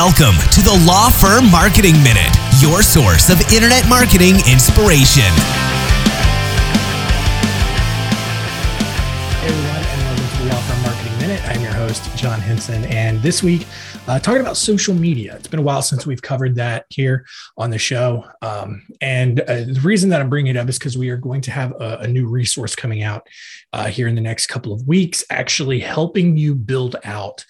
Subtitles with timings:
[0.00, 5.30] Welcome to the Law Firm Marketing Minute, your source of internet marketing inspiration.
[9.36, 11.46] Hey everyone, and welcome to the Law Firm Marketing Minute.
[11.46, 13.66] I'm your host, John Henson, and this week,
[14.08, 15.36] uh, talking about social media.
[15.36, 17.26] It's been a while since we've covered that here
[17.58, 20.96] on the show, um, and uh, the reason that I'm bringing it up is because
[20.96, 23.26] we are going to have a, a new resource coming out
[23.74, 27.44] uh, here in the next couple of weeks, actually helping you build out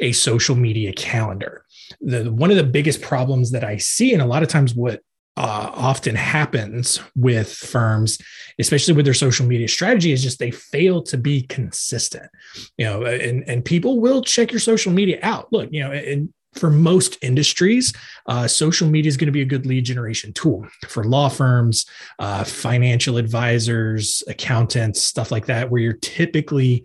[0.00, 1.63] a social media calendar
[2.00, 5.00] the one of the biggest problems that I see, and a lot of times what
[5.36, 8.18] uh, often happens with firms,
[8.58, 12.30] especially with their social media strategy, is just they fail to be consistent.
[12.78, 15.52] You know, and and people will check your social media out.
[15.52, 17.92] Look, you know, and for most industries,
[18.26, 21.86] uh, social media is going to be a good lead generation tool for law firms,
[22.18, 26.84] uh, financial advisors, accountants, stuff like that, where you're typically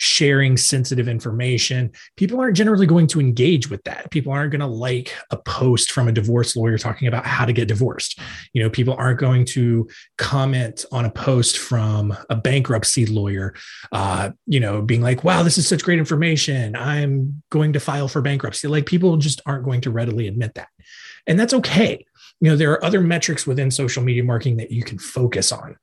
[0.00, 4.10] sharing sensitive information, people aren't generally going to engage with that.
[4.10, 7.52] People aren't going to like a post from a divorce lawyer talking about how to
[7.52, 8.18] get divorced.
[8.54, 13.54] You know, people aren't going to comment on a post from a bankruptcy lawyer,
[13.92, 16.74] uh, you know, being like, wow, this is such great information.
[16.74, 18.68] I'm going to file for bankruptcy.
[18.68, 20.68] Like people just aren't going to readily admit that.
[21.26, 22.06] And that's okay.
[22.40, 25.76] You know, there are other metrics within social media marketing that you can focus on.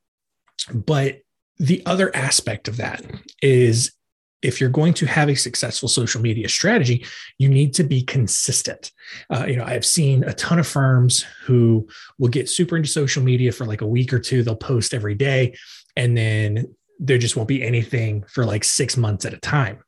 [0.74, 1.20] But
[1.60, 3.04] the other aspect of that
[3.44, 3.92] is
[4.42, 7.06] if you're going to have a successful social media strategy,
[7.38, 8.92] you need to be consistent.
[9.30, 11.88] Uh, you know, I've seen a ton of firms who
[12.20, 14.44] will get super into social media for like a week or two.
[14.44, 15.56] They'll post every day,
[15.96, 19.80] and then there just won't be anything for like six months at a time.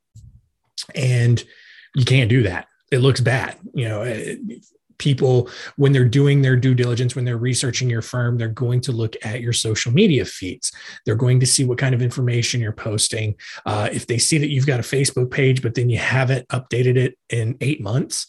[0.95, 1.43] And
[1.95, 2.67] you can't do that.
[2.91, 3.57] It looks bad.
[3.73, 4.03] You know,
[4.99, 8.91] people when they're doing their due diligence when they're researching your firm they're going to
[8.91, 10.71] look at your social media feeds.
[11.05, 13.35] They're going to see what kind of information you're posting.
[13.65, 16.97] Uh, if they see that you've got a facebook page but then you haven't updated
[16.97, 18.27] it in eight months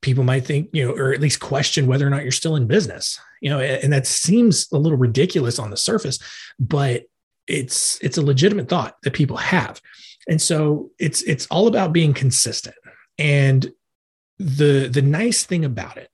[0.00, 2.66] people might think you know or at least question whether or not you're still in
[2.66, 6.18] business you know and that seems a little ridiculous on the surface
[6.60, 7.04] but
[7.48, 9.80] it's it's a legitimate thought that people have.
[10.28, 12.76] And so it's it's all about being consistent.
[13.18, 13.72] And
[14.38, 16.10] the the nice thing about it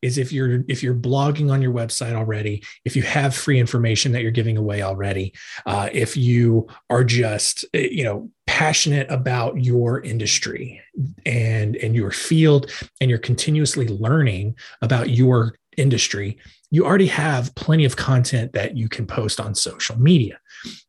[0.00, 4.12] is if you're if you're blogging on your website already if you have free information
[4.12, 5.32] that you're giving away already
[5.66, 10.80] uh, if you are just eh, you know passionate about your industry
[11.26, 16.38] and and your field and you're continuously learning about your industry
[16.70, 20.38] you already have plenty of content that you can post on social media.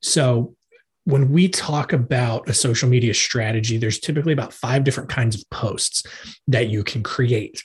[0.01, 0.55] So
[1.09, 5.49] when we talk about a social media strategy, there's typically about five different kinds of
[5.49, 6.03] posts
[6.47, 7.63] that you can create.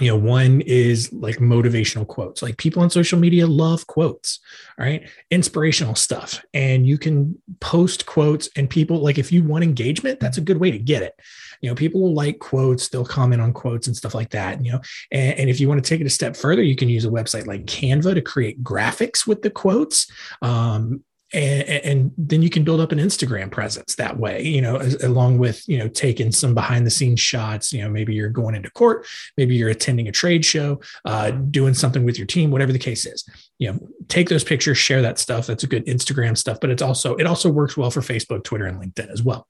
[0.00, 2.40] You know, one is like motivational quotes.
[2.40, 4.40] Like people on social media love quotes,
[4.78, 5.06] all right?
[5.30, 6.42] Inspirational stuff.
[6.54, 10.56] And you can post quotes, and people like if you want engagement, that's a good
[10.56, 11.14] way to get it.
[11.60, 14.64] You know, people will like quotes, they'll comment on quotes and stuff like that.
[14.64, 14.80] You know,
[15.10, 17.10] and, and if you want to take it a step further, you can use a
[17.10, 20.10] website like Canva to create graphics with the quotes.
[20.40, 24.76] Um, and, and, then you can build up an Instagram presence that way, you know,
[24.76, 28.28] as, along with, you know, taking some behind the scenes shots, you know, maybe you're
[28.28, 29.06] going into court,
[29.36, 33.06] maybe you're attending a trade show, uh, doing something with your team, whatever the case
[33.06, 33.24] is,
[33.58, 33.78] you know,
[34.08, 35.46] take those pictures, share that stuff.
[35.46, 38.66] That's a good Instagram stuff, but it's also, it also works well for Facebook, Twitter,
[38.66, 39.48] and LinkedIn as well.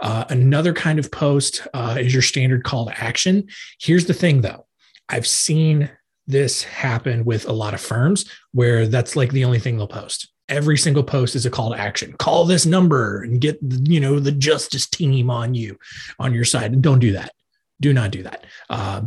[0.00, 3.48] Uh, another kind of post uh, is your standard call to action.
[3.80, 4.66] Here's the thing though,
[5.08, 5.90] I've seen
[6.28, 10.28] this happen with a lot of firms where that's like the only thing they'll post
[10.48, 12.12] every single post is a call to action.
[12.14, 15.78] Call this number and get you know the justice team on you
[16.18, 16.72] on your side.
[16.72, 17.32] And don't do that.
[17.80, 18.44] Do not do that.
[18.70, 19.02] Uh,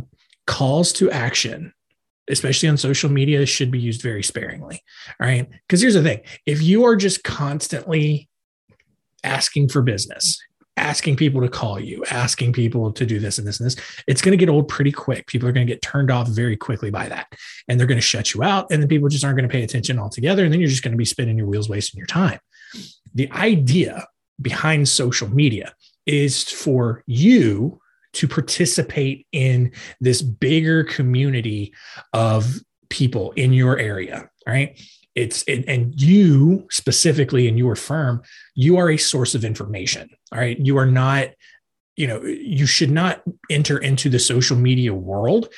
[0.46, 1.72] calls to action
[2.30, 4.82] especially on social media should be used very sparingly.
[5.20, 5.48] All right?
[5.66, 6.20] Because here's the thing.
[6.46, 8.28] If you are just constantly
[9.24, 10.40] asking for business
[10.80, 13.76] asking people to call you, asking people to do this and this and this,
[14.06, 15.26] it's going to get old pretty quick.
[15.26, 17.26] People are going to get turned off very quickly by that.
[17.68, 18.66] And they're going to shut you out.
[18.70, 20.44] And then people just aren't going to pay attention altogether.
[20.44, 22.40] And then you're just going to be spinning your wheels, wasting your time.
[23.14, 24.06] The idea
[24.40, 25.74] behind social media
[26.06, 27.80] is for you
[28.14, 31.72] to participate in this bigger community
[32.12, 34.30] of people in your area.
[34.46, 34.80] Right
[35.14, 38.22] it's and, and you specifically in your firm
[38.54, 40.58] you are a source of information all right?
[40.58, 41.30] You are not
[41.96, 45.48] you know you should not enter into the social media world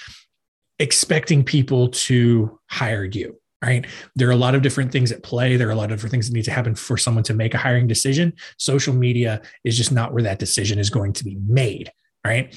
[0.79, 3.87] expecting people to hire you right?
[4.17, 5.57] There are a lot of different things at play.
[5.57, 7.55] There are a lot of different things that need to happen for someone to make
[7.55, 8.33] a hiring decision.
[8.59, 11.93] Social media is just not where that decision is going to be made
[12.27, 12.55] right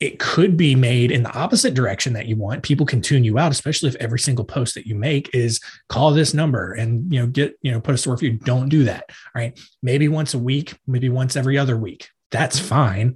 [0.00, 3.38] it could be made in the opposite direction that you want people can tune you
[3.38, 7.20] out especially if every single post that you make is call this number and you
[7.20, 9.04] know get you know put a store for you don't do that
[9.34, 13.14] right maybe once a week maybe once every other week that's fine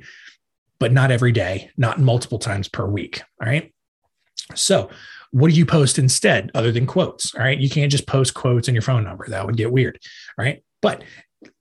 [0.78, 3.22] but not every day, not multiple times per week.
[3.42, 3.72] All right.
[4.54, 4.90] So,
[5.30, 7.34] what do you post instead other than quotes?
[7.34, 7.58] All right.
[7.58, 9.28] You can't just post quotes and your phone number.
[9.28, 9.98] That would get weird.
[10.38, 10.62] All right.
[10.80, 11.04] But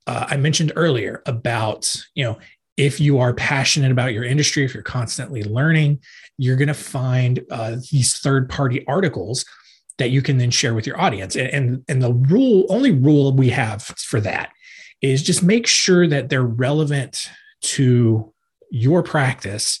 [0.06, 2.38] uh, I mentioned earlier about, you know,
[2.78, 6.00] if you are passionate about your industry, if you're constantly learning,
[6.38, 9.44] you're going to find uh, these third party articles
[9.98, 11.34] that you can then share with your audience.
[11.34, 14.52] And, and, and the rule, only rule we have for that
[15.02, 17.28] is just make sure that they're relevant
[17.60, 18.32] to
[18.70, 19.80] your practice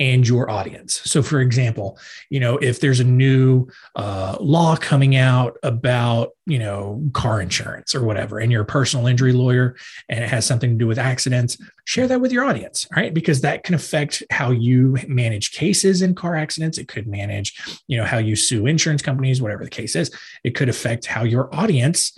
[0.00, 1.00] and your audience.
[1.04, 1.98] So, for example,
[2.30, 3.66] you know, if there's a new
[3.96, 9.06] uh, law coming out about, you know, car insurance or whatever, and you're a personal
[9.08, 9.76] injury lawyer
[10.08, 13.12] and it has something to do with accidents, share that with your audience, right?
[13.12, 16.78] Because that can affect how you manage cases in car accidents.
[16.78, 20.10] It could manage, you know, how you sue insurance companies, whatever the case is.
[20.44, 22.16] It could affect how your audience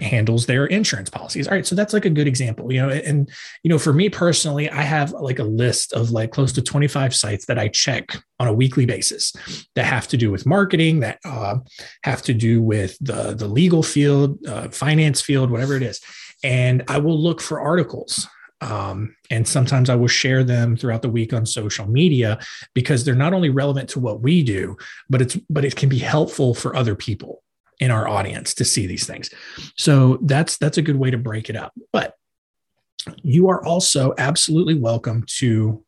[0.00, 1.46] handles their insurance policies.
[1.48, 2.90] All right, so that's like a good example, you know.
[2.90, 3.30] And
[3.62, 7.14] you know, for me personally, I have like a list of like close to 25
[7.14, 9.32] sites that I check on a weekly basis
[9.74, 11.56] that have to do with marketing, that uh,
[12.04, 16.00] have to do with the the legal field, uh, finance field, whatever it is.
[16.44, 18.28] And I will look for articles
[18.60, 22.38] um, and sometimes I will share them throughout the week on social media
[22.74, 24.76] because they're not only relevant to what we do,
[25.08, 27.42] but it's but it can be helpful for other people
[27.80, 29.30] in our audience to see these things.
[29.76, 31.72] So that's that's a good way to break it up.
[31.92, 32.14] But
[33.22, 35.84] you are also absolutely welcome to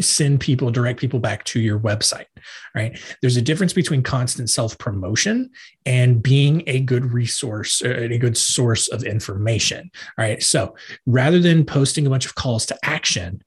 [0.00, 2.26] send people direct people back to your website
[2.74, 5.48] right there's a difference between constant self promotion
[5.86, 9.88] and being a good resource uh, a good source of information
[10.18, 10.74] all right so
[11.06, 13.40] rather than posting a bunch of calls to action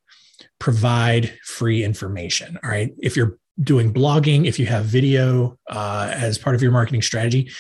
[0.60, 6.38] provide free information all right if you're doing blogging, if you have video uh, as
[6.38, 7.52] part of your marketing strategy,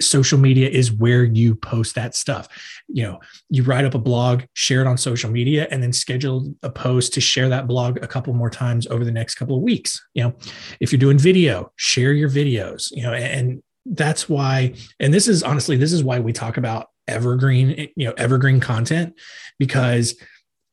[0.00, 2.48] social media is where you post that stuff.
[2.88, 3.20] You know,
[3.50, 7.12] you write up a blog, share it on social media, and then schedule a post
[7.14, 10.02] to share that blog a couple more times over the next couple of weeks.
[10.14, 10.36] You know,
[10.80, 12.90] if you're doing video, share your videos.
[12.92, 14.74] You know, and that's why.
[14.98, 17.88] And this is honestly, this is why we talk about evergreen.
[17.96, 19.14] You know, evergreen content
[19.58, 20.16] because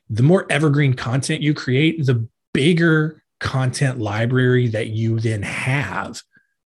[0.10, 6.22] the more evergreen content you create, the bigger content library that you then have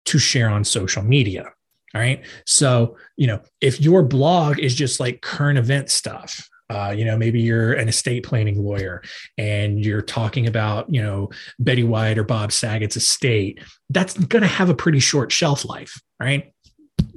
[0.05, 1.45] to share on social media.
[1.95, 2.23] All right.
[2.45, 7.17] So, you know, if your blog is just like current event stuff, uh, you know,
[7.17, 9.01] maybe you're an estate planning lawyer
[9.37, 11.29] and you're talking about, you know,
[11.59, 16.01] Betty White or Bob Saget's estate, that's going to have a pretty short shelf life,
[16.19, 16.51] right?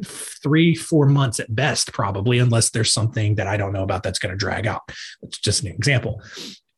[0.04, 4.18] Three, four months at best, probably, unless there's something that I don't know about that's
[4.18, 4.82] going to drag out.
[5.22, 6.22] It's just an example.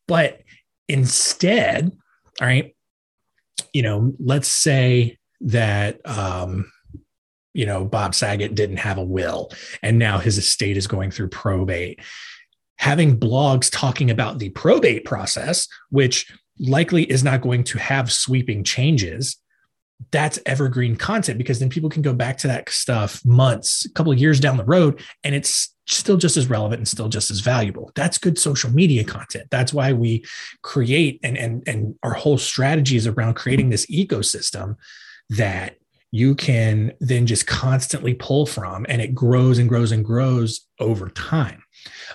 [0.07, 0.41] But
[0.89, 1.93] instead,
[2.41, 2.75] all right.
[3.73, 6.71] You know, let's say that, um,
[7.53, 9.51] you know, Bob Saget didn't have a will
[9.83, 12.01] and now his estate is going through probate.
[12.79, 18.65] Having blogs talking about the probate process, which likely is not going to have sweeping
[18.65, 19.37] changes,
[20.11, 24.13] that's evergreen content because then people can go back to that stuff months, a couple
[24.13, 27.41] of years down the road, and it's still just as relevant and still just as
[27.41, 27.91] valuable.
[27.95, 29.49] That's good social media content.
[29.51, 30.25] That's why we
[30.63, 34.77] create and and and our whole strategy is around creating this ecosystem
[35.31, 35.77] that
[36.13, 41.09] you can then just constantly pull from and it grows and grows and grows over
[41.11, 41.63] time.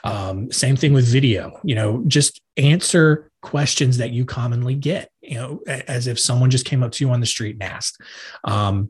[0.03, 5.35] Um, same thing with video, you know, just answer questions that you commonly get, you
[5.35, 8.01] know, as if someone just came up to you on the street and asked.
[8.43, 8.89] Um,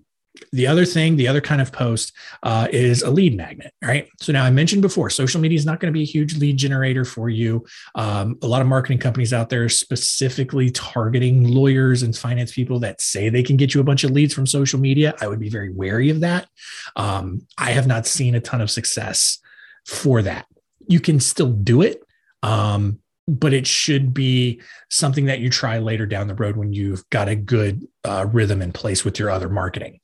[0.52, 4.08] the other thing, the other kind of post uh, is a lead magnet, right?
[4.22, 6.58] So now I mentioned before, social media is not going to be a huge lead
[6.58, 7.66] generator for you.
[7.96, 13.02] Um, a lot of marketing companies out there specifically targeting lawyers and finance people that
[13.02, 15.14] say they can get you a bunch of leads from social media.
[15.22, 16.48] I would be very wary of that.
[16.96, 19.40] Um, I have not seen a ton of success
[19.86, 20.46] for that.
[20.88, 22.04] You can still do it.
[22.42, 27.08] Um, but it should be something that you try later down the road when you've
[27.10, 30.00] got a good uh, rhythm in place with your other marketing.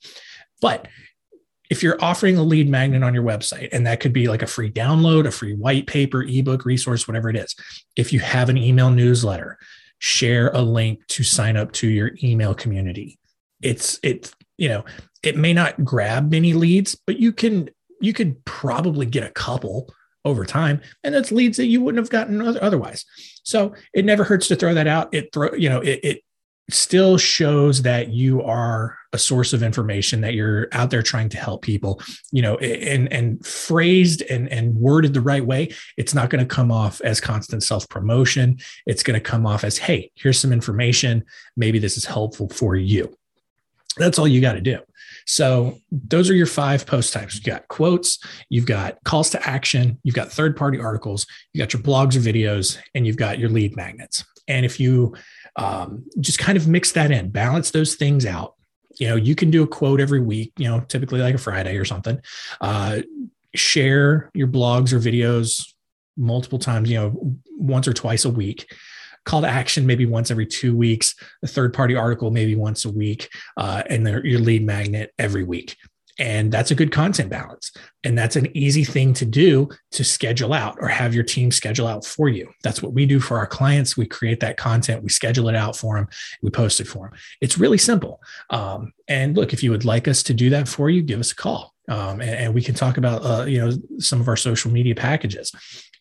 [0.60, 0.88] But
[1.70, 4.46] if you're offering a lead magnet on your website, and that could be like a
[4.46, 7.54] free download, a free white paper, ebook, resource, whatever it is,
[7.96, 9.56] if you have an email newsletter,
[9.98, 13.18] share a link to sign up to your email community.
[13.62, 14.84] It's it's you know
[15.22, 19.94] it may not grab many leads, but you can you could probably get a couple
[20.24, 23.04] over time and that's leads that you wouldn't have gotten otherwise.
[23.42, 25.12] So it never hurts to throw that out.
[25.14, 26.24] It throw you know it, it
[26.70, 31.36] still shows that you are a source of information that you're out there trying to
[31.36, 32.00] help people
[32.30, 36.54] you know and and phrased and and worded the right way it's not going to
[36.54, 40.52] come off as constant self promotion it's going to come off as hey here's some
[40.52, 41.24] information.
[41.56, 43.12] Maybe this is helpful for you.
[43.96, 44.78] That's all you got to do
[45.26, 47.34] so those are your five post types.
[47.34, 51.72] You've got quotes, you've got calls to action, you've got third party articles, you got
[51.72, 54.24] your blogs or videos, and you've got your lead magnets.
[54.48, 55.14] And if you
[55.56, 58.54] um, just kind of mix that in, balance those things out.
[58.98, 61.76] You know, you can do a quote every week, you know, typically like a Friday
[61.76, 62.20] or something.
[62.60, 63.00] Uh,
[63.54, 65.72] share your blogs or videos
[66.16, 68.66] multiple times, you know, once or twice a week
[69.24, 72.90] call to action maybe once every two weeks, a third party article maybe once a
[72.90, 75.76] week, uh, and your lead magnet every week.
[76.18, 77.72] And that's a good content balance.
[78.04, 81.86] And that's an easy thing to do to schedule out or have your team schedule
[81.86, 82.50] out for you.
[82.62, 83.96] That's what we do for our clients.
[83.96, 86.08] We create that content, we schedule it out for them,
[86.42, 87.18] we post it for them.
[87.40, 88.20] It's really simple.
[88.50, 91.32] Um, and look, if you would like us to do that for you, give us
[91.32, 91.72] a call.
[91.88, 94.94] Um, and, and, we can talk about uh, you know some of our social media
[94.94, 95.50] packages.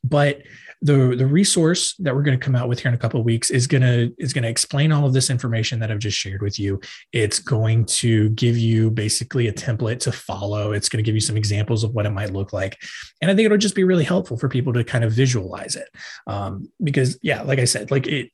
[0.03, 0.43] But
[0.81, 3.25] the the resource that we're going to come out with here in a couple of
[3.25, 6.17] weeks is going to is going to explain all of this information that I've just
[6.17, 6.79] shared with you.
[7.11, 10.71] It's going to give you basically a template to follow.
[10.71, 12.77] It's going to give you some examples of what it might look like,
[13.21, 15.89] and I think it'll just be really helpful for people to kind of visualize it.
[16.25, 18.31] Um, because yeah, like I said, like it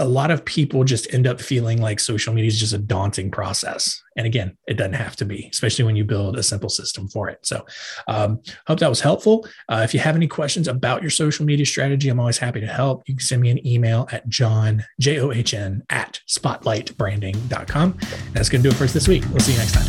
[0.00, 3.30] a lot of people just end up feeling like social media is just a daunting
[3.30, 4.00] process.
[4.16, 7.28] And again, it doesn't have to be, especially when you build a simple system for
[7.28, 7.40] it.
[7.42, 7.66] So,
[8.06, 9.46] um, hope that was helpful.
[9.68, 12.66] Uh, if you have any questions about your social media strategy, I'm always happy to
[12.66, 13.08] help.
[13.08, 17.98] You can send me an email at john, J O H N, at spotlightbranding.com.
[18.32, 19.24] That's going to do it for us this week.
[19.30, 19.86] We'll see you next time.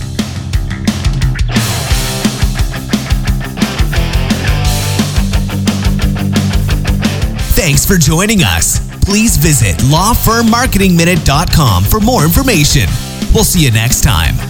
[7.53, 12.87] Thanks for joining us please visit lawfirmmarketingminute.com for more information.
[13.33, 14.48] We'll see you next time.